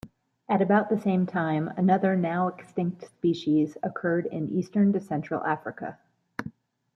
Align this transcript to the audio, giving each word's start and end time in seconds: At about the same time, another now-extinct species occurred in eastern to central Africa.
At 0.49 0.63
about 0.63 0.89
the 0.89 0.97
same 0.99 1.27
time, 1.27 1.67
another 1.77 2.15
now-extinct 2.15 3.05
species 3.07 3.77
occurred 3.83 4.25
in 4.25 4.49
eastern 4.49 4.91
to 4.93 4.99
central 4.99 5.43
Africa. 5.43 5.99